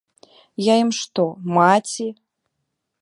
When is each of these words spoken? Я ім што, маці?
Я 0.67 0.75
ім 0.85 0.89
што, 0.99 1.25
маці? 1.59 2.07